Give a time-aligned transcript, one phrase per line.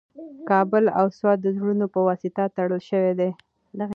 [0.49, 3.29] کابل او سوات د زړونو په واسطه تړل شوي دي.